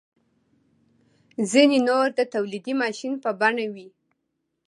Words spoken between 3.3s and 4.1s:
بڼه وي.